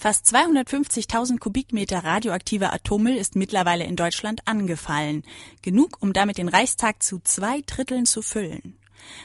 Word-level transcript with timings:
Fast 0.00 0.26
250.000 0.26 1.40
Kubikmeter 1.40 2.04
radioaktiver 2.04 2.72
Atommüll 2.72 3.16
ist 3.16 3.34
mittlerweile 3.34 3.82
in 3.82 3.96
Deutschland 3.96 4.42
angefallen. 4.44 5.24
Genug, 5.60 5.96
um 6.00 6.12
damit 6.12 6.38
den 6.38 6.46
Reichstag 6.48 7.02
zu 7.02 7.18
zwei 7.18 7.62
Dritteln 7.62 8.06
zu 8.06 8.22
füllen. 8.22 8.78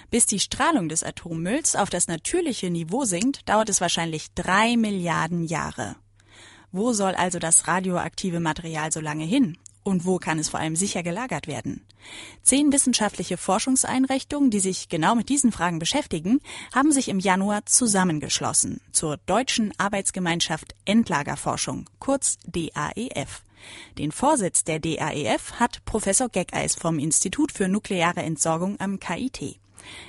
Bis 0.09 0.25
die 0.25 0.39
Strahlung 0.39 0.89
des 0.89 1.03
Atommülls 1.03 1.75
auf 1.75 1.91
das 1.91 2.07
natürliche 2.07 2.71
Niveau 2.71 3.05
sinkt, 3.05 3.47
dauert 3.47 3.69
es 3.69 3.81
wahrscheinlich 3.81 4.33
drei 4.33 4.75
Milliarden 4.75 5.43
Jahre. 5.43 5.95
Wo 6.71 6.91
soll 6.91 7.13
also 7.13 7.37
das 7.37 7.67
radioaktive 7.67 8.39
Material 8.39 8.91
so 8.91 8.99
lange 8.99 9.25
hin? 9.25 9.59
Und 9.83 10.05
wo 10.05 10.17
kann 10.17 10.39
es 10.39 10.49
vor 10.49 10.59
allem 10.59 10.75
sicher 10.75 11.03
gelagert 11.03 11.47
werden? 11.47 11.85
Zehn 12.41 12.71
wissenschaftliche 12.71 13.37
Forschungseinrichtungen, 13.37 14.49
die 14.49 14.59
sich 14.59 14.89
genau 14.89 15.15
mit 15.15 15.29
diesen 15.29 15.51
Fragen 15.51 15.79
beschäftigen, 15.79 16.39
haben 16.73 16.91
sich 16.91 17.09
im 17.09 17.19
Januar 17.19 17.65
zusammengeschlossen 17.65 18.81
zur 18.91 19.17
Deutschen 19.25 19.73
Arbeitsgemeinschaft 19.77 20.75
Endlagerforschung, 20.85 21.89
kurz 21.99 22.37
DAEF. 22.45 23.43
Den 23.97 24.11
Vorsitz 24.11 24.63
der 24.63 24.79
DAEF 24.79 25.53
hat 25.53 25.85
Professor 25.85 26.29
Geckeis 26.29 26.75
vom 26.75 26.99
Institut 26.99 27.51
für 27.51 27.67
nukleare 27.67 28.21
Entsorgung 28.21 28.79
am 28.79 28.99
KIT. 28.99 29.59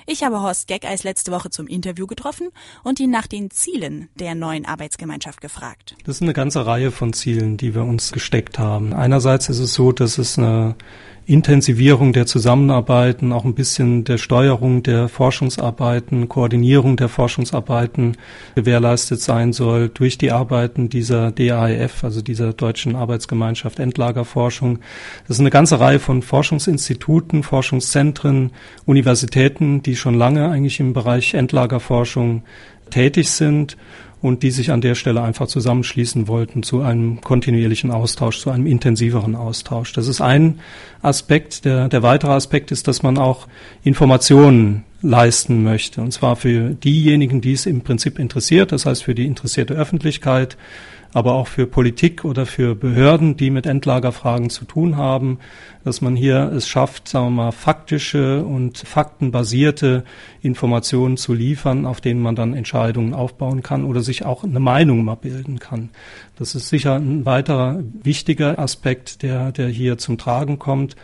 Ich 0.05 0.23
habe 0.23 0.41
Horst 0.41 0.67
Geckeis 0.67 1.03
letzte 1.03 1.31
Woche 1.31 1.49
zum 1.49 1.67
Interview 1.67 2.07
getroffen 2.07 2.49
und 2.83 2.99
ihn 2.99 3.09
nach 3.09 3.27
den 3.27 3.51
Zielen 3.51 4.09
der 4.15 4.35
neuen 4.35 4.65
Arbeitsgemeinschaft 4.65 5.41
gefragt. 5.41 5.95
Das 6.05 6.17
ist 6.17 6.21
eine 6.21 6.33
ganze 6.33 6.65
Reihe 6.65 6.91
von 6.91 7.13
Zielen, 7.13 7.57
die 7.57 7.75
wir 7.75 7.83
uns 7.83 8.11
gesteckt 8.11 8.59
haben. 8.59 8.93
Einerseits 8.93 9.49
ist 9.49 9.59
es 9.59 9.73
so, 9.73 9.91
dass 9.91 10.17
es 10.17 10.37
eine 10.37 10.75
Intensivierung 11.27 12.13
der 12.13 12.27
Zusammenarbeiten, 12.27 13.31
auch 13.31 13.45
ein 13.45 13.55
bisschen 13.55 14.03
der 14.03 14.19
Steuerung 14.19 14.83
der 14.83 15.09
Forschungsarbeiten, 15.09 16.29
Koordinierung 16.29 16.97
der 16.97 17.09
Forschungsarbeiten 17.09 18.17
gewährleistet 18.53 19.21
sein 19.21 19.51
soll 19.51 19.89
durch 19.89 20.19
die 20.19 20.31
Arbeiten 20.31 20.87
dieser 20.87 21.31
DAEF, 21.31 22.03
also 22.03 22.21
dieser 22.21 22.53
Deutschen 22.53 22.95
Arbeitsgemeinschaft 22.95 23.79
Endlagerforschung. 23.79 24.79
Das 25.27 25.37
ist 25.37 25.39
eine 25.39 25.49
ganze 25.49 25.79
Reihe 25.79 25.97
von 25.97 26.21
Forschungsinstituten, 26.21 27.41
Forschungszentren, 27.41 28.51
Universitäten, 28.85 29.81
die 29.81 29.95
schon 29.95 30.13
lange 30.13 30.49
eigentlich 30.49 30.79
im 30.79 30.93
Bereich 30.93 31.33
Endlagerforschung 31.33 32.43
tätig 32.91 33.31
sind 33.31 33.77
und 34.25 34.41
die 34.41 34.49
sich 34.49 34.71
an 34.71 34.81
der 34.81 34.95
Stelle 34.95 35.21
einfach 35.21 35.45
zusammenschließen 35.45 36.27
wollten 36.27 36.63
zu 36.63 36.81
einem 36.81 37.21
kontinuierlichen 37.21 37.91
Austausch, 37.91 38.39
zu 38.39 38.49
einem 38.49 38.65
intensiveren 38.65 39.35
Austausch. 39.35 39.93
Das 39.93 40.07
ist 40.07 40.19
ein 40.19 40.59
Aspekt. 41.03 41.63
Der, 41.63 41.89
der 41.89 42.01
weitere 42.01 42.31
Aspekt 42.31 42.71
ist, 42.71 42.87
dass 42.87 43.03
man 43.03 43.19
auch 43.19 43.47
Informationen 43.83 44.83
leisten 45.03 45.63
möchte. 45.63 46.01
Und 46.01 46.11
zwar 46.11 46.37
für 46.37 46.71
diejenigen, 46.71 47.39
die 47.39 47.53
es 47.53 47.67
im 47.67 47.81
Prinzip 47.81 48.17
interessiert, 48.17 48.71
das 48.71 48.87
heißt 48.87 49.03
für 49.03 49.13
die 49.13 49.27
interessierte 49.27 49.75
Öffentlichkeit, 49.75 50.57
aber 51.15 51.35
auch 51.35 51.47
für 51.47 51.65
Politik 51.65 52.25
oder 52.25 52.45
für 52.45 52.75
Behörden, 52.75 53.37
die 53.37 53.49
mit 53.49 53.65
Endlagerfragen 53.65 54.49
zu 54.49 54.65
tun 54.65 54.97
haben, 54.97 55.39
dass 55.85 56.01
man 56.01 56.17
hier 56.17 56.51
es 56.53 56.67
schafft, 56.67 57.07
sagen 57.07 57.27
wir 57.27 57.43
mal, 57.45 57.51
faktische 57.53 58.43
und 58.43 58.79
faktenbasierte 58.79 60.03
Informationen 60.41 61.15
zu 61.15 61.33
liefern, 61.33 61.85
auf 61.85 62.01
denen 62.01 62.21
man 62.21 62.35
dann 62.35 62.53
Entscheidungen 62.53 63.13
aufbauen 63.13 63.63
kann 63.63 63.85
oder 63.85 64.01
sich 64.01 64.25
auch 64.25 64.43
eine 64.43 64.59
Meinung 64.59 65.05
mal 65.05 65.15
bilden 65.15 65.57
kann. 65.57 65.89
Das 66.37 66.53
ist 66.53 66.67
sicher 66.67 66.95
ein 66.95 67.25
weiterer 67.25 67.79
wichtiger 68.03 68.59
Aspekt, 68.59 69.23
der, 69.23 69.53
der 69.53 69.69
hier 69.69 69.97
zum 69.97 70.17
Tragen 70.17 70.59
kommt. 70.59 70.97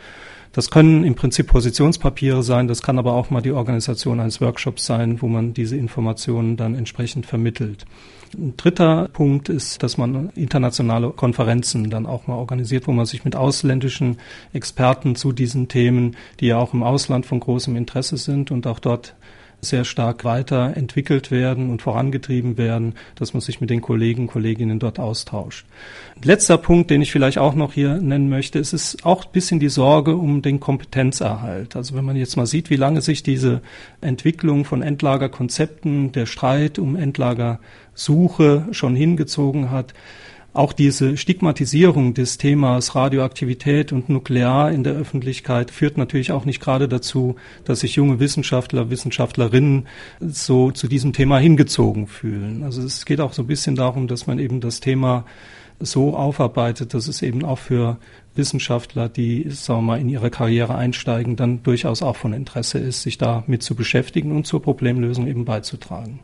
Das 0.53 0.69
können 0.69 1.05
im 1.05 1.15
Prinzip 1.15 1.47
Positionspapiere 1.47 2.43
sein, 2.43 2.67
das 2.67 2.81
kann 2.81 2.99
aber 2.99 3.13
auch 3.13 3.29
mal 3.29 3.41
die 3.41 3.53
Organisation 3.53 4.19
eines 4.19 4.41
Workshops 4.41 4.85
sein, 4.85 5.21
wo 5.21 5.27
man 5.27 5.53
diese 5.53 5.77
Informationen 5.77 6.57
dann 6.57 6.75
entsprechend 6.75 7.25
vermittelt. 7.25 7.85
Ein 8.33 8.55
dritter 8.57 9.07
Punkt 9.09 9.47
ist, 9.47 9.81
dass 9.81 9.97
man 9.97 10.29
internationale 10.35 11.11
Konferenzen 11.11 11.89
dann 11.89 12.05
auch 12.05 12.27
mal 12.27 12.35
organisiert, 12.35 12.87
wo 12.87 12.91
man 12.91 13.05
sich 13.05 13.23
mit 13.23 13.35
ausländischen 13.35 14.17
Experten 14.51 15.15
zu 15.15 15.31
diesen 15.31 15.69
Themen, 15.69 16.17
die 16.39 16.47
ja 16.47 16.57
auch 16.57 16.73
im 16.73 16.83
Ausland 16.83 17.25
von 17.25 17.39
großem 17.39 17.75
Interesse 17.77 18.17
sind 18.17 18.51
und 18.51 18.67
auch 18.67 18.79
dort 18.79 19.15
sehr 19.61 19.85
stark 19.85 20.25
weiterentwickelt 20.25 21.31
werden 21.31 21.69
und 21.69 21.81
vorangetrieben 21.81 22.57
werden, 22.57 22.95
dass 23.15 23.33
man 23.33 23.41
sich 23.41 23.61
mit 23.61 23.69
den 23.69 23.81
Kollegen, 23.81 24.27
Kolleginnen 24.27 24.79
dort 24.79 24.99
austauscht. 24.99 25.65
Letzter 26.23 26.57
Punkt, 26.57 26.89
den 26.89 27.01
ich 27.01 27.11
vielleicht 27.11 27.37
auch 27.37 27.53
noch 27.53 27.73
hier 27.73 27.97
nennen 27.97 28.29
möchte, 28.29 28.59
ist 28.59 28.73
es 28.73 28.97
auch 29.03 29.25
ein 29.25 29.31
bisschen 29.31 29.59
die 29.59 29.69
Sorge 29.69 30.15
um 30.15 30.41
den 30.41 30.59
Kompetenzerhalt. 30.59 31.75
Also 31.75 31.95
wenn 31.95 32.05
man 32.05 32.15
jetzt 32.15 32.37
mal 32.37 32.45
sieht, 32.47 32.69
wie 32.69 32.75
lange 32.75 33.01
sich 33.01 33.23
diese 33.23 33.61
Entwicklung 34.01 34.65
von 34.65 34.81
Endlagerkonzepten, 34.81 36.11
der 36.11 36.25
Streit 36.25 36.79
um 36.79 36.95
Endlagersuche 36.95 38.67
schon 38.71 38.95
hingezogen 38.95 39.69
hat, 39.69 39.93
auch 40.53 40.73
diese 40.73 41.15
Stigmatisierung 41.15 42.13
des 42.13 42.37
Themas 42.37 42.93
Radioaktivität 42.93 43.93
und 43.93 44.09
Nuklear 44.09 44.71
in 44.71 44.83
der 44.83 44.93
Öffentlichkeit 44.93 45.71
führt 45.71 45.97
natürlich 45.97 46.33
auch 46.33 46.43
nicht 46.43 46.59
gerade 46.59 46.89
dazu, 46.89 47.37
dass 47.63 47.79
sich 47.79 47.95
junge 47.95 48.19
Wissenschaftler, 48.19 48.89
Wissenschaftlerinnen 48.89 49.87
so 50.19 50.71
zu 50.71 50.87
diesem 50.87 51.13
Thema 51.13 51.39
hingezogen 51.39 52.07
fühlen. 52.07 52.63
Also 52.63 52.81
es 52.81 53.05
geht 53.05 53.21
auch 53.21 53.31
so 53.31 53.43
ein 53.43 53.47
bisschen 53.47 53.77
darum, 53.77 54.07
dass 54.07 54.27
man 54.27 54.39
eben 54.39 54.59
das 54.59 54.81
Thema 54.81 55.25
so 55.79 56.15
aufarbeitet, 56.15 56.93
dass 56.93 57.07
es 57.07 57.21
eben 57.21 57.45
auch 57.45 57.57
für 57.57 57.97
Wissenschaftler, 58.35 59.09
die, 59.09 59.49
sagen 59.49 59.79
wir 59.79 59.93
mal, 59.93 60.01
in 60.01 60.09
ihre 60.09 60.29
Karriere 60.29 60.75
einsteigen, 60.75 61.37
dann 61.37 61.63
durchaus 61.63 62.03
auch 62.03 62.15
von 62.17 62.33
Interesse 62.33 62.77
ist, 62.77 63.01
sich 63.01 63.17
damit 63.17 63.63
zu 63.63 63.75
beschäftigen 63.75 64.35
und 64.35 64.45
zur 64.45 64.61
Problemlösung 64.61 65.27
eben 65.27 65.45
beizutragen. 65.45 66.19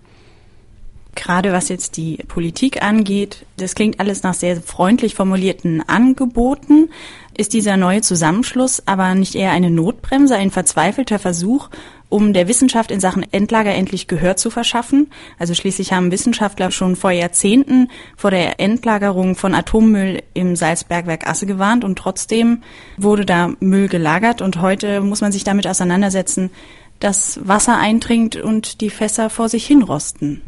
Gerade 1.17 1.51
was 1.51 1.67
jetzt 1.67 1.97
die 1.97 2.17
Politik 2.28 2.83
angeht, 2.83 3.47
das 3.57 3.73
klingt 3.73 4.00
alles 4.00 4.22
nach 4.22 4.35
sehr 4.35 4.61
freundlich 4.61 5.16
formulierten 5.16 5.81
Angeboten. 5.89 6.89
Ist 7.35 7.53
dieser 7.53 7.75
neue 7.75 8.01
Zusammenschluss 8.01 8.83
aber 8.85 9.16
nicht 9.16 9.33
eher 9.33 9.50
eine 9.50 9.72
Notbremse, 9.72 10.35
ein 10.35 10.51
verzweifelter 10.51 11.17
Versuch, 11.17 11.69
um 12.07 12.33
der 12.33 12.47
Wissenschaft 12.47 12.91
in 12.91 13.00
Sachen 13.00 13.25
Endlager 13.33 13.73
endlich 13.73 14.05
Gehör 14.07 14.38
zu 14.38 14.51
verschaffen? 14.51 15.09
Also 15.39 15.55
schließlich 15.55 15.91
haben 15.91 16.11
Wissenschaftler 16.11 16.69
schon 16.69 16.95
vor 16.95 17.09
Jahrzehnten 17.09 17.89
vor 18.16 18.29
der 18.29 18.59
Endlagerung 18.59 19.35
von 19.35 19.55
Atommüll 19.55 20.22
im 20.35 20.55
Salzbergwerk 20.55 21.28
Asse 21.28 21.47
gewarnt 21.47 21.84
und 21.84 21.97
trotzdem 21.97 22.61
wurde 22.97 23.25
da 23.25 23.53
Müll 23.59 23.88
gelagert 23.88 24.44
und 24.44 24.61
heute 24.61 25.01
muss 25.01 25.22
man 25.22 25.31
sich 25.31 25.44
damit 25.44 25.66
auseinandersetzen, 25.66 26.51
dass 26.99 27.39
Wasser 27.44 27.75
eindringt 27.75 28.35
und 28.35 28.81
die 28.81 28.91
Fässer 28.91 29.31
vor 29.31 29.49
sich 29.49 29.66
hinrosten. 29.66 30.44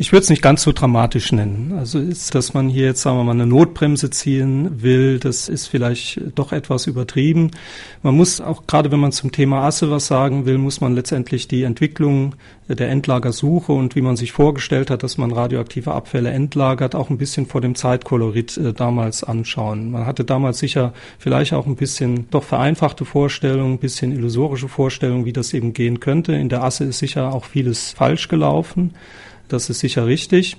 Ich 0.00 0.12
würde 0.12 0.22
es 0.22 0.30
nicht 0.30 0.42
ganz 0.42 0.62
so 0.62 0.70
dramatisch 0.70 1.32
nennen. 1.32 1.74
Also 1.76 1.98
ist, 1.98 2.32
dass 2.36 2.54
man 2.54 2.68
hier 2.68 2.84
jetzt, 2.84 3.02
sagen 3.02 3.16
wir 3.16 3.24
mal, 3.24 3.32
eine 3.32 3.46
Notbremse 3.46 4.10
ziehen 4.10 4.80
will, 4.80 5.18
das 5.18 5.48
ist 5.48 5.66
vielleicht 5.66 6.20
doch 6.36 6.52
etwas 6.52 6.86
übertrieben. 6.86 7.50
Man 8.04 8.16
muss 8.16 8.40
auch, 8.40 8.68
gerade 8.68 8.92
wenn 8.92 9.00
man 9.00 9.10
zum 9.10 9.32
Thema 9.32 9.64
Asse 9.64 9.90
was 9.90 10.06
sagen 10.06 10.46
will, 10.46 10.56
muss 10.56 10.80
man 10.80 10.94
letztendlich 10.94 11.48
die 11.48 11.64
Entwicklung 11.64 12.36
der 12.68 12.90
Endlagersuche 12.90 13.72
und 13.72 13.96
wie 13.96 14.00
man 14.00 14.14
sich 14.14 14.30
vorgestellt 14.30 14.88
hat, 14.88 15.02
dass 15.02 15.18
man 15.18 15.32
radioaktive 15.32 15.90
Abfälle 15.90 16.30
entlagert, 16.30 16.94
auch 16.94 17.10
ein 17.10 17.18
bisschen 17.18 17.46
vor 17.46 17.60
dem 17.60 17.74
Zeitkolorit 17.74 18.56
äh, 18.56 18.72
damals 18.72 19.24
anschauen. 19.24 19.90
Man 19.90 20.06
hatte 20.06 20.24
damals 20.24 20.60
sicher 20.60 20.92
vielleicht 21.18 21.54
auch 21.54 21.66
ein 21.66 21.74
bisschen 21.74 22.30
doch 22.30 22.44
vereinfachte 22.44 23.04
Vorstellungen, 23.04 23.72
ein 23.72 23.78
bisschen 23.78 24.12
illusorische 24.12 24.68
Vorstellungen, 24.68 25.24
wie 25.24 25.32
das 25.32 25.52
eben 25.54 25.72
gehen 25.72 25.98
könnte. 25.98 26.34
In 26.34 26.50
der 26.50 26.62
Asse 26.62 26.84
ist 26.84 27.00
sicher 27.00 27.34
auch 27.34 27.46
vieles 27.46 27.90
falsch 27.90 28.28
gelaufen. 28.28 28.92
Das 29.48 29.70
ist 29.70 29.80
sicher 29.80 30.06
richtig. 30.06 30.56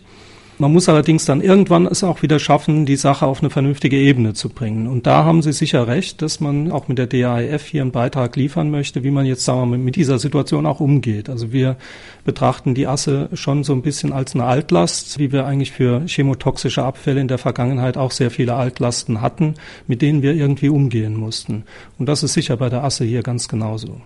Man 0.61 0.73
muss 0.73 0.89
allerdings 0.89 1.23
dann 1.23 1.39
irgendwann 1.39 1.85
es 1.85 2.03
auch 2.03 2.21
wieder 2.21 2.37
schaffen, 2.37 2.85
die 2.85 2.97
Sache 2.97 3.25
auf 3.25 3.39
eine 3.39 3.49
vernünftige 3.49 3.95
Ebene 3.95 4.33
zu 4.33 4.49
bringen. 4.49 4.87
Und 4.87 5.07
da 5.07 5.23
haben 5.23 5.41
Sie 5.41 5.53
sicher 5.53 5.87
recht, 5.87 6.21
dass 6.21 6.41
man 6.41 6.69
auch 6.69 6.89
mit 6.89 6.97
der 6.97 7.07
DAIF 7.07 7.65
hier 7.65 7.81
einen 7.81 7.93
Beitrag 7.93 8.35
liefern 8.35 8.69
möchte, 8.69 9.01
wie 9.05 9.09
man 9.09 9.25
jetzt, 9.25 9.45
sagen 9.45 9.61
wir 9.61 9.65
mal, 9.67 9.77
mit 9.77 9.95
dieser 9.95 10.19
Situation 10.19 10.65
auch 10.65 10.81
umgeht. 10.81 11.29
Also 11.29 11.53
wir 11.53 11.77
betrachten 12.25 12.75
die 12.75 12.87
Asse 12.87 13.29
schon 13.31 13.63
so 13.63 13.71
ein 13.71 13.81
bisschen 13.81 14.11
als 14.11 14.35
eine 14.35 14.43
Altlast, 14.43 15.17
wie 15.17 15.31
wir 15.31 15.45
eigentlich 15.45 15.71
für 15.71 16.01
chemotoxische 16.05 16.83
Abfälle 16.83 17.21
in 17.21 17.29
der 17.29 17.37
Vergangenheit 17.37 17.95
auch 17.95 18.11
sehr 18.11 18.29
viele 18.29 18.55
Altlasten 18.55 19.21
hatten, 19.21 19.53
mit 19.87 20.01
denen 20.01 20.23
wir 20.23 20.33
irgendwie 20.33 20.67
umgehen 20.67 21.15
mussten. 21.15 21.63
Und 21.97 22.07
das 22.07 22.21
ist 22.21 22.33
sicher 22.33 22.57
bei 22.57 22.67
der 22.67 22.83
Asse 22.83 23.05
hier 23.05 23.23
ganz 23.23 23.47
genauso. 23.47 24.01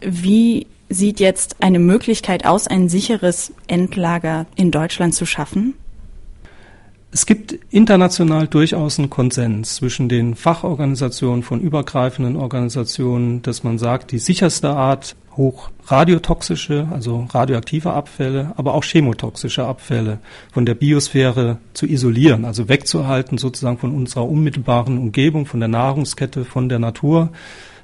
Wie 0.00 0.66
sieht 0.88 1.20
jetzt 1.20 1.56
eine 1.60 1.78
Möglichkeit 1.78 2.44
aus, 2.46 2.66
ein 2.66 2.88
sicheres 2.88 3.52
Endlager 3.66 4.46
in 4.56 4.70
Deutschland 4.70 5.14
zu 5.14 5.26
schaffen? 5.26 5.74
Es 7.14 7.26
gibt 7.26 7.56
international 7.70 8.48
durchaus 8.48 8.98
einen 8.98 9.08
Konsens 9.08 9.76
zwischen 9.76 10.08
den 10.08 10.34
Fachorganisationen 10.34 11.44
von 11.44 11.60
übergreifenden 11.60 12.34
Organisationen, 12.34 13.40
dass 13.42 13.62
man 13.62 13.78
sagt, 13.78 14.10
die 14.10 14.18
sicherste 14.18 14.70
Art, 14.70 15.14
hochradiotoxische, 15.36 16.88
also 16.90 17.28
radioaktive 17.30 17.92
Abfälle, 17.92 18.52
aber 18.56 18.74
auch 18.74 18.82
chemotoxische 18.82 19.64
Abfälle 19.64 20.18
von 20.52 20.66
der 20.66 20.74
Biosphäre 20.74 21.58
zu 21.72 21.86
isolieren, 21.86 22.44
also 22.44 22.68
wegzuhalten 22.68 23.38
sozusagen 23.38 23.78
von 23.78 23.94
unserer 23.94 24.28
unmittelbaren 24.28 24.98
Umgebung, 24.98 25.46
von 25.46 25.60
der 25.60 25.68
Nahrungskette, 25.68 26.44
von 26.44 26.68
der 26.68 26.80
Natur, 26.80 27.30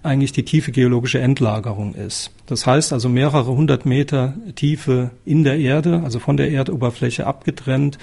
eigentlich 0.02 0.32
die 0.32 0.44
tiefe 0.44 0.72
geologische 0.72 1.20
Endlagerung 1.20 1.94
ist. 1.94 2.30
Das 2.46 2.66
heißt 2.66 2.92
also 2.92 3.08
mehrere 3.08 3.46
hundert 3.46 3.86
Meter 3.86 4.34
Tiefe 4.54 5.10
in 5.24 5.44
der 5.44 5.58
Erde, 5.58 6.02
also 6.04 6.18
von 6.18 6.36
der 6.36 6.50
Erdoberfläche 6.50 7.26
abgetrennt, 7.26 7.98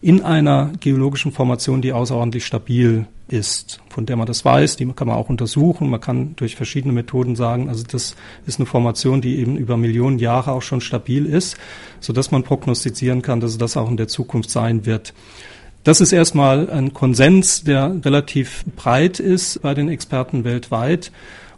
in 0.00 0.22
einer 0.22 0.72
geologischen 0.80 1.30
Formation, 1.30 1.80
die 1.80 1.92
außerordentlich 1.92 2.44
stabil 2.44 3.06
ist, 3.28 3.80
von 3.88 4.04
der 4.04 4.16
man 4.16 4.26
das 4.26 4.44
weiß, 4.44 4.76
die 4.76 4.86
kann 4.86 5.06
man 5.06 5.16
auch 5.16 5.28
untersuchen. 5.28 5.88
Man 5.88 6.00
kann 6.00 6.34
durch 6.34 6.56
verschiedene 6.56 6.92
Methoden 6.92 7.36
sagen, 7.36 7.68
also 7.68 7.84
das 7.84 8.16
ist 8.44 8.58
eine 8.58 8.66
Formation, 8.66 9.20
die 9.20 9.38
eben 9.38 9.56
über 9.56 9.76
Millionen 9.76 10.18
Jahre 10.18 10.52
auch 10.52 10.62
schon 10.62 10.80
stabil 10.80 11.24
ist, 11.24 11.56
so 12.00 12.12
dass 12.12 12.32
man 12.32 12.42
prognostizieren 12.42 13.22
kann, 13.22 13.40
dass 13.40 13.56
das 13.58 13.76
auch 13.76 13.88
in 13.88 13.96
der 13.96 14.08
Zukunft 14.08 14.50
sein 14.50 14.86
wird. 14.86 15.14
Das 15.84 16.00
ist 16.00 16.12
erstmal 16.12 16.70
ein 16.70 16.92
Konsens, 16.92 17.64
der 17.64 17.96
relativ 18.04 18.64
breit 18.76 19.18
ist 19.18 19.62
bei 19.62 19.74
den 19.74 19.88
Experten 19.88 20.44
weltweit. 20.44 21.10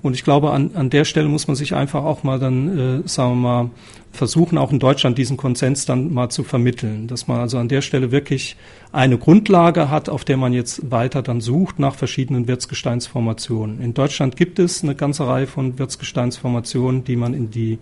Und 0.04 0.12
ich 0.12 0.22
glaube, 0.22 0.50
an, 0.50 0.72
an 0.74 0.90
der 0.90 1.06
Stelle 1.06 1.28
muss 1.28 1.46
man 1.46 1.56
sich 1.56 1.74
einfach 1.74 2.04
auch 2.04 2.24
mal 2.24 2.38
dann, 2.38 3.04
äh, 3.04 3.08
sagen 3.08 3.30
wir 3.30 3.36
mal, 3.36 3.70
versuchen, 4.14 4.58
auch 4.58 4.72
in 4.72 4.78
Deutschland 4.78 5.18
diesen 5.18 5.36
Konsens 5.36 5.86
dann 5.86 6.12
mal 6.12 6.28
zu 6.28 6.44
vermitteln, 6.44 7.06
dass 7.06 7.28
man 7.28 7.40
also 7.40 7.58
an 7.58 7.68
der 7.68 7.82
Stelle 7.82 8.10
wirklich 8.10 8.56
eine 8.92 9.18
Grundlage 9.18 9.90
hat, 9.90 10.08
auf 10.08 10.24
der 10.24 10.36
man 10.36 10.52
jetzt 10.52 10.90
weiter 10.90 11.22
dann 11.22 11.40
sucht 11.40 11.78
nach 11.78 11.94
verschiedenen 11.94 12.48
Wirtsgesteinsformationen. 12.48 13.80
In 13.80 13.94
Deutschland 13.94 14.36
gibt 14.36 14.58
es 14.58 14.82
eine 14.82 14.94
ganze 14.94 15.26
Reihe 15.26 15.46
von 15.46 15.78
Wirtsgesteinsformationen, 15.78 17.04
die 17.04 17.16
man 17.16 17.34
in 17.34 17.50
die 17.50 17.78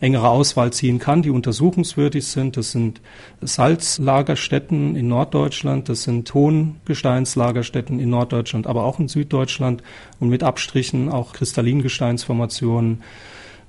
engere 0.00 0.28
Auswahl 0.28 0.72
ziehen 0.72 0.98
kann, 0.98 1.22
die 1.22 1.30
untersuchungswürdig 1.30 2.26
sind. 2.26 2.56
Das 2.56 2.72
sind 2.72 3.00
Salzlagerstätten 3.40 4.96
in 4.96 5.08
Norddeutschland, 5.08 5.88
das 5.88 6.02
sind 6.02 6.28
Tongesteinslagerstätten 6.28 8.00
in 8.00 8.10
Norddeutschland, 8.10 8.66
aber 8.66 8.84
auch 8.84 8.98
in 8.98 9.08
Süddeutschland 9.08 9.82
und 10.20 10.28
mit 10.28 10.42
Abstrichen 10.42 11.08
auch 11.08 11.32
Kristallingesteinsformationen 11.32 13.02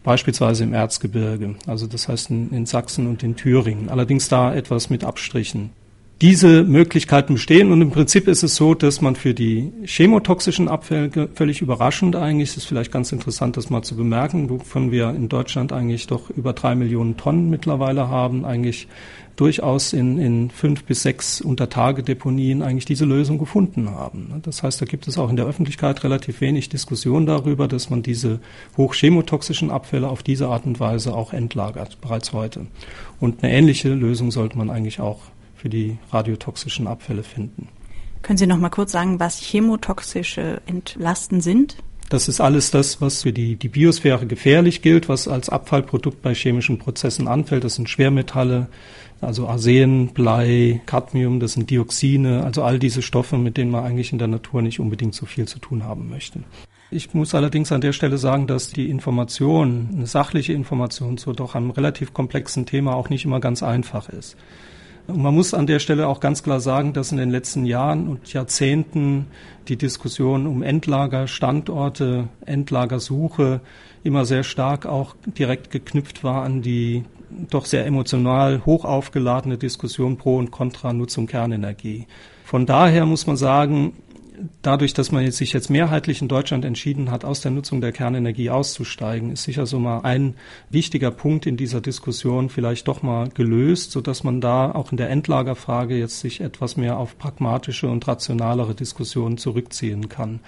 beispielsweise 0.06 0.64
im 0.64 0.74
Erzgebirge, 0.74 1.56
also 1.66 1.88
das 1.88 2.08
heißt 2.08 2.30
in, 2.30 2.52
in, 2.52 2.66
Sachsen 2.66 3.08
und 3.08 3.24
in 3.24 3.36
Thüringen. 3.36 3.90
Allerdings 3.90 4.30
da 4.30 4.54
etwas 4.54 4.90
mit 4.90 5.04
Abstrichen. 5.04 5.72
Diese 6.22 6.64
Möglichkeiten 6.64 7.34
bestehen 7.34 7.74
und 7.74 7.82
im 7.82 7.92
Prinzip 7.92 8.30
ist 8.30 8.42
es 8.42 8.56
so, 8.56 8.74
dass 8.74 9.02
man 9.02 9.18
für 9.18 9.34
die 9.34 9.74
chemotoxischen 9.84 10.70
Abfälle 10.70 11.28
völlig 11.34 11.62
überraschend 11.62 12.16
eigentlich, 12.16 12.56
ist 12.56 12.64
vielleicht 12.64 12.94
ganz 12.94 13.12
interessant, 13.12 13.58
das 13.58 13.70
mal 13.70 13.82
zu 13.82 13.98
bemerken, 13.98 14.50
wovon 14.50 14.92
wir 14.92 15.10
in 15.10 15.28
Deutschland 15.28 15.74
eigentlich 15.74 16.08
doch 16.08 16.30
über 16.30 16.54
drei 16.54 16.74
Millionen 16.74 17.18
Tonnen 17.18 17.50
mittlerweile 17.50 18.08
haben, 18.08 18.46
eigentlich 18.46 18.88
durchaus 19.36 19.92
in, 19.92 20.18
in 20.18 20.50
fünf 20.52 20.86
bis 20.86 21.04
sechs 21.04 21.42
Untertagedeponien 21.42 22.62
eigentlich 22.62 22.86
diese 22.86 23.04
Lösung 23.04 23.38
gefunden 23.38 23.90
haben. 23.90 24.40
Das 24.44 24.64
heißt, 24.64 24.82
da 24.82 24.86
gibt 24.86 25.10
es 25.10 25.18
auch 25.18 25.30
in 25.30 25.36
der 25.36 25.46
Öffentlichkeit 25.46 26.02
relativ 26.06 26.40
wenig 26.40 26.70
Diskussion 26.70 27.26
darüber, 27.26 27.68
dass 27.68 27.90
man 27.90 28.04
diese 28.04 28.40
hochchemotoxischen 28.78 29.70
Abfälle 29.70 30.08
auf 30.08 30.24
diese 30.24 30.48
Art 30.48 30.66
und 30.66 30.80
Weise 30.80 31.14
auch 31.14 31.34
entlagert, 31.34 32.00
bereits 32.00 32.32
heute. 32.32 32.68
Und 33.20 33.44
eine 33.44 33.52
ähnliche 33.52 33.94
Lösung 33.94 34.32
sollte 34.32 34.58
man 34.58 34.70
eigentlich 34.70 35.02
auch 35.02 35.20
für 35.56 35.70
die 35.70 35.98
radiotoxischen 36.12 36.88
Abfälle 36.88 37.24
finden. 37.24 37.70
Können 38.22 38.38
Sie 38.38 38.48
noch 38.48 38.58
mal 38.58 38.70
kurz 38.70 38.92
sagen, 38.92 39.20
was 39.20 39.40
chemotoxische 39.40 40.62
Entlasten 40.66 41.42
sind? 41.42 41.78
Das 42.10 42.28
ist 42.28 42.40
alles 42.40 42.70
das, 42.70 43.02
was 43.02 43.24
für 43.24 43.34
die, 43.34 43.56
die 43.56 43.68
Biosphäre 43.68 44.28
gefährlich 44.28 44.82
gilt, 44.82 45.10
was 45.10 45.28
als 45.28 45.50
Abfallprodukt 45.50 46.22
bei 46.22 46.36
chemischen 46.36 46.78
Prozessen 46.78 47.28
anfällt. 47.28 47.64
Das 47.64 47.76
sind 47.76 47.90
Schwermetalle, 47.90 48.68
also 49.22 49.48
Arsen, 49.48 50.10
Blei, 50.14 50.82
Cadmium, 50.86 51.40
das 51.40 51.54
sind 51.54 51.70
Dioxine, 51.70 52.44
also 52.44 52.64
all 52.64 52.78
diese 52.78 53.02
Stoffe, 53.02 53.38
mit 53.38 53.58
denen 53.58 53.72
man 53.72 53.84
eigentlich 53.84 54.12
in 54.12 54.20
der 54.20 54.28
Natur 54.28 54.62
nicht 54.62 54.80
unbedingt 54.80 55.16
so 55.16 55.26
viel 55.26 55.48
zu 55.48 55.58
tun 55.58 55.84
haben 55.84 56.10
möchte. 56.10 56.44
Ich 56.92 57.14
muss 57.14 57.34
allerdings 57.34 57.72
an 57.72 57.82
der 57.82 57.94
Stelle 57.94 58.20
sagen, 58.20 58.46
dass 58.46 58.70
die 58.70 58.90
Information, 58.90 59.90
eine 59.94 60.08
sachliche 60.08 60.54
Information 60.54 61.18
zu 61.18 61.34
doch 61.34 61.56
einem 61.56 61.72
relativ 61.72 62.14
komplexen 62.14 62.68
Thema 62.68 62.96
auch 62.96 63.10
nicht 63.10 63.26
immer 63.26 63.40
ganz 63.40 63.64
einfach 63.64 64.10
ist. 64.10 64.38
Und 65.08 65.22
man 65.22 65.36
muss 65.36 65.54
an 65.54 65.68
der 65.68 65.80
Stelle 65.80 66.08
auch 66.08 66.20
ganz 66.20 66.42
klar 66.42 66.60
sagen, 66.60 66.94
dass 66.94 67.12
in 67.12 67.18
den 67.18 67.30
letzten 67.30 67.66
Jahren 67.66 68.08
und 68.08 68.34
Jahrzehnten 68.34 69.28
die 69.68 69.78
Diskussion 69.78 70.48
um 70.48 70.64
Endlagerstandorte, 70.64 72.28
Endlagersuche 72.46 73.62
immer 74.04 74.26
sehr 74.26 74.44
stark 74.44 74.86
auch 74.86 75.16
direkt 75.26 75.70
geknüpft 75.72 76.24
war 76.24 76.44
an 76.44 76.62
die 76.62 77.04
doch 77.50 77.66
sehr 77.66 77.86
emotional 77.86 78.66
hoch 78.66 78.86
aufgeladene 78.86 79.58
Diskussion 79.58 80.18
pro 80.18 80.38
und 80.38 80.52
contra 80.52 80.94
Nutzung 80.94 81.28
Kernenergie. 81.28 82.08
Von 82.44 82.66
daher 82.66 83.06
muss 83.06 83.28
man 83.28 83.38
sagen, 83.38 83.94
dadurch, 84.62 84.94
dass 84.94 85.12
man 85.12 85.30
sich 85.32 85.54
jetzt 85.54 85.70
mehrheitlich 85.70 86.22
in 86.22 86.28
Deutschland 86.28 86.66
entschieden 86.66 87.12
hat, 87.12 87.26
aus 87.26 87.42
der 87.42 87.52
Nutzung 87.52 87.82
der 87.82 87.92
Kernenergie 87.92 88.50
auszusteigen, 88.50 89.32
ist 89.32 89.44
sicher 89.44 89.66
so 89.66 89.80
mal 89.80 90.02
ein 90.02 90.36
wichtiger 90.70 91.12
Punkt 91.12 91.46
in 91.46 91.58
dieser 91.58 91.82
Diskussion 91.82 92.50
vielleicht 92.50 92.88
doch 92.88 93.04
mal 93.04 93.30
gelöst, 93.30 93.92
so 93.92 94.02
dass 94.02 94.24
man 94.24 94.42
da 94.42 94.72
auch 94.72 94.92
in 94.92 94.98
der 94.98 95.10
Endlagerfrage 95.10 95.98
jetzt 95.98 96.20
sich 96.20 96.42
etwas 96.42 96.78
mehr 96.78 96.98
auf 96.98 97.18
pragmatische 97.18 97.88
und 97.90 98.08
rationalere 98.08 98.76
Diskussionen 98.76 99.38
zurückziehen 99.38 100.10
kann. 100.10 100.40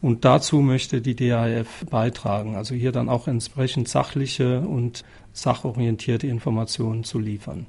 Und 0.00 0.24
dazu 0.24 0.60
möchte 0.60 1.00
die 1.00 1.16
DAF 1.16 1.84
beitragen, 1.90 2.54
also 2.54 2.74
hier 2.74 2.92
dann 2.92 3.08
auch 3.08 3.26
entsprechend 3.26 3.88
sachliche 3.88 4.60
und 4.60 5.04
sachorientierte 5.32 6.26
Informationen 6.26 7.04
zu 7.04 7.18
liefern. 7.18 7.66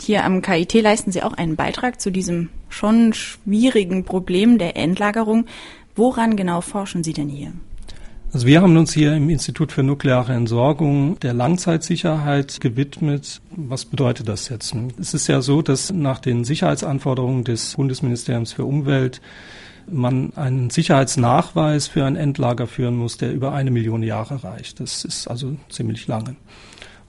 Hier 0.00 0.24
am 0.24 0.40
KIT 0.40 0.72
leisten 0.74 1.12
Sie 1.12 1.22
auch 1.22 1.34
einen 1.34 1.56
Beitrag 1.56 2.00
zu 2.00 2.10
diesem 2.10 2.48
schon 2.72 3.12
schwierigen 3.12 4.04
Problem 4.04 4.58
der 4.58 4.76
Endlagerung. 4.76 5.46
Woran 5.94 6.36
genau 6.36 6.60
forschen 6.60 7.04
Sie 7.04 7.12
denn 7.12 7.28
hier? 7.28 7.52
Also 8.32 8.46
wir 8.46 8.62
haben 8.62 8.78
uns 8.78 8.94
hier 8.94 9.14
im 9.14 9.28
Institut 9.28 9.72
für 9.72 9.82
nukleare 9.82 10.32
Entsorgung 10.32 11.20
der 11.20 11.34
Langzeitsicherheit 11.34 12.62
gewidmet. 12.62 13.42
Was 13.50 13.84
bedeutet 13.84 14.26
das 14.26 14.48
jetzt? 14.48 14.74
Es 14.98 15.12
ist 15.12 15.26
ja 15.26 15.42
so, 15.42 15.60
dass 15.60 15.92
nach 15.92 16.18
den 16.18 16.44
Sicherheitsanforderungen 16.44 17.44
des 17.44 17.74
Bundesministeriums 17.74 18.54
für 18.54 18.64
Umwelt 18.64 19.20
man 19.86 20.32
einen 20.34 20.70
Sicherheitsnachweis 20.70 21.88
für 21.88 22.06
ein 22.06 22.16
Endlager 22.16 22.66
führen 22.66 22.96
muss, 22.96 23.18
der 23.18 23.34
über 23.34 23.52
eine 23.52 23.70
Million 23.70 24.02
Jahre 24.02 24.42
reicht. 24.42 24.80
Das 24.80 25.04
ist 25.04 25.28
also 25.28 25.56
ziemlich 25.68 26.06
lange. 26.06 26.36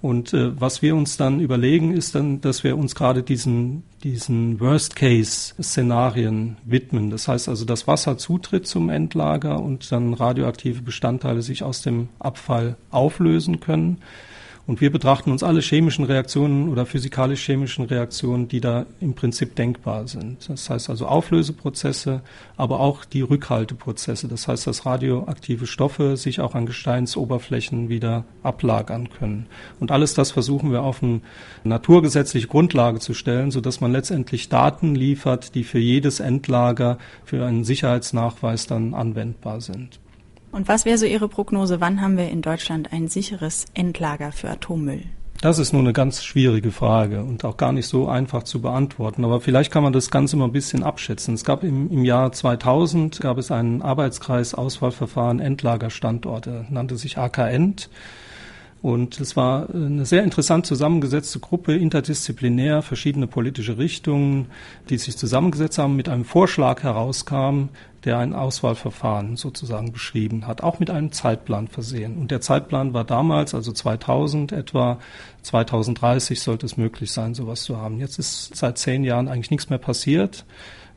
Und 0.04 0.34
äh, 0.34 0.60
was 0.60 0.82
wir 0.82 0.98
uns 0.98 1.16
dann 1.16 1.40
überlegen, 1.40 1.94
ist 1.94 2.14
dann, 2.14 2.42
dass 2.42 2.66
wir 2.66 2.78
uns 2.78 2.94
gerade 2.94 3.24
diesen, 3.24 3.84
diesen 4.04 4.60
Worst-Case-Szenarien 4.60 6.58
widmen. 6.66 7.10
Das 7.10 7.30
heißt 7.30 7.48
also, 7.48 7.64
dass 7.64 7.88
Wasser 7.88 8.18
zutritt 8.18 8.68
zum 8.68 8.90
Endlager 8.90 9.62
und 9.62 9.90
dann 9.94 10.14
radioaktive 10.14 10.82
Bestandteile 10.82 11.42
sich 11.42 11.64
aus 11.64 11.84
dem 11.84 12.10
Abfall 12.20 12.76
auflösen 12.92 13.62
können. 13.62 14.00
Und 14.66 14.80
wir 14.80 14.94
betrachten 14.94 15.30
uns 15.30 15.44
alle 15.44 15.60
chemischen 15.60 16.06
Reaktionen 16.06 16.70
oder 16.70 16.86
physikalisch-chemischen 16.86 17.84
Reaktionen, 17.84 18.48
die 18.48 18.62
da 18.62 18.86
im 19.02 19.14
Prinzip 19.14 19.56
denkbar 19.58 20.08
sind. 20.08 20.50
Das 20.50 20.70
heißt 20.70 20.90
also 20.90 21.06
Auflöseprozesse, 21.06 22.22
aber 22.56 22.80
auch 22.80 23.04
die 23.04 23.22
Rückhalteprozesse. 23.22 24.30
Das 24.30 24.48
heißt, 24.48 24.66
dass 24.66 24.86
radioaktive 24.86 25.68
Stoffe 25.68 26.16
sich 26.16 26.40
auch 26.40 26.56
an 26.56 26.66
Gesteinsoberflächen 26.66 27.90
wieder 27.90 28.24
ablagern 28.42 29.10
können. 29.10 29.48
Und 29.82 29.92
alles 29.92 30.14
das 30.14 30.32
versuchen 30.32 30.72
wir 30.72 30.84
auf 30.84 31.04
eine 31.04 31.20
naturgesetzliche 31.66 32.48
Grundlage 32.48 33.00
zu 33.00 33.14
stellen, 33.14 33.52
sodass 33.52 33.82
man 33.82 33.92
letztendlich 33.92 34.48
Daten 34.48 34.96
liefert, 34.96 35.56
die 35.56 35.66
für 35.66 35.80
jedes 35.80 36.22
Endlager 36.22 37.00
für 37.26 37.46
einen 37.46 37.66
Sicherheitsnachweis 37.66 38.66
dann 38.66 38.94
anwendbar 38.94 39.60
sind. 39.60 40.00
Und 40.54 40.68
was 40.68 40.86
wäre 40.86 41.00
so 41.00 41.08
Ihre 41.08 41.28
Prognose? 41.28 41.82
Wann 41.82 42.00
haben 42.00 42.16
wir 42.16 42.30
in 42.30 42.44
Deutschland 42.44 42.94
ein 42.94 43.08
sicheres 43.08 43.66
Endlager 43.74 44.32
für 44.32 44.52
Atommüll? 44.52 45.02
Das 45.42 45.58
ist 45.58 45.74
nur 45.74 45.82
eine 45.82 45.94
ganz 45.94 46.24
schwierige 46.24 46.72
Frage 46.72 47.24
und 47.24 47.44
auch 47.44 47.58
gar 47.58 47.72
nicht 47.72 47.88
so 47.88 48.08
einfach 48.08 48.44
zu 48.44 48.62
beantworten. 48.62 49.26
Aber 49.26 49.42
vielleicht 49.42 49.72
kann 49.74 49.82
man 49.82 49.94
das 49.94 50.12
Ganze 50.12 50.38
mal 50.38 50.46
ein 50.46 50.52
bisschen 50.52 50.84
abschätzen. 50.84 51.34
Es 51.34 51.44
gab 51.44 51.64
im, 51.64 51.90
im 51.90 52.06
Jahr 52.06 52.32
2000 52.32 53.20
gab 53.20 53.40
es 53.40 53.50
einen 53.52 53.82
Arbeitskreis 53.82 54.54
Auswahlverfahren 54.54 55.40
Endlagerstandorte, 55.40 56.68
nannte 56.70 56.98
sich 56.98 57.18
AKEND. 57.18 57.90
Und 58.84 59.22
es 59.22 59.38
war 59.38 59.70
eine 59.74 60.06
sehr 60.06 60.26
interessant 60.26 60.66
zusammengesetzte 60.66 61.40
Gruppe, 61.40 61.74
interdisziplinär, 61.74 62.82
verschiedene 62.82 63.28
politische 63.28 63.78
Richtungen, 63.78 64.48
die 64.90 64.98
sich 64.98 65.16
zusammengesetzt 65.16 65.78
haben, 65.78 65.96
mit 65.96 66.10
einem 66.10 66.26
Vorschlag 66.26 66.84
herauskam, 66.84 67.70
der 68.04 68.18
ein 68.18 68.34
Auswahlverfahren 68.34 69.38
sozusagen 69.38 69.94
beschrieben 69.94 70.48
hat, 70.48 70.64
auch 70.64 70.80
mit 70.80 70.90
einem 70.90 71.14
Zeitplan 71.14 71.70
versehen. 71.70 72.18
Und 72.18 72.30
der 72.30 72.42
Zeitplan 72.42 72.94
war 72.94 73.06
damals, 73.06 73.56
also 73.56 73.72
2000 73.72 74.52
etwa, 74.52 75.00
2030 75.44 76.42
sollte 76.42 76.66
es 76.66 76.76
möglich 76.76 77.14
sein, 77.14 77.36
sowas 77.36 77.64
zu 77.64 77.78
haben. 77.78 78.02
Jetzt 78.02 78.20
ist 78.20 78.54
seit 78.54 78.78
zehn 78.78 79.06
Jahren 79.06 79.30
eigentlich 79.30 79.52
nichts 79.52 79.70
mehr 79.70 79.80
passiert. 79.80 80.44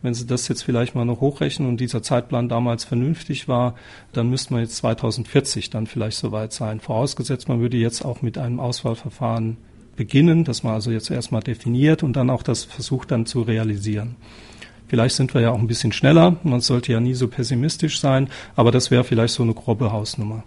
Wenn 0.07 0.15
Sie 0.15 0.25
das 0.25 0.47
jetzt 0.47 0.63
vielleicht 0.63 0.95
mal 0.95 1.05
noch 1.05 1.21
hochrechnen 1.21 1.69
und 1.69 1.81
dieser 1.81 2.01
Zeitplan 2.01 2.49
damals 2.49 2.85
vernünftig 2.85 3.49
war, 3.49 3.75
dann 4.13 4.31
müsste 4.31 4.53
man 4.53 4.63
jetzt 4.63 4.77
2040 4.77 5.69
dann 5.71 5.89
vielleicht 5.89 6.17
soweit 6.19 6.53
sein. 6.53 6.79
Vorausgesetzt, 6.79 7.49
man 7.49 7.59
würde 7.59 7.77
jetzt 7.77 8.05
auch 8.05 8.23
mit 8.23 8.39
einem 8.39 8.61
Auswahlverfahren 8.61 9.57
beginnen, 9.97 10.45
das 10.45 10.63
man 10.63 10.75
also 10.75 10.93
jetzt 10.93 11.11
erstmal 11.11 11.43
definiert 11.43 12.05
und 12.05 12.13
dann 12.13 12.31
auch 12.31 12.45
das 12.45 12.63
versucht 12.63 13.11
dann 13.11 13.27
zu 13.27 13.43
realisieren. 13.43 14.15
Vielleicht 14.87 15.17
sind 15.17 15.35
wir 15.35 15.41
ja 15.41 15.51
auch 15.51 15.59
ein 15.59 15.67
bisschen 15.67 15.91
schneller. 15.91 16.37
Man 16.45 16.61
sollte 16.61 16.93
ja 16.93 17.01
nie 17.01 17.15
so 17.15 17.27
pessimistisch 17.27 17.99
sein, 17.99 18.29
aber 18.55 18.71
das 18.71 18.93
wäre 18.93 19.03
vielleicht 19.03 19.35
so 19.35 19.43
eine 19.43 19.55
grobe 19.55 19.91
Hausnummer. 19.91 20.45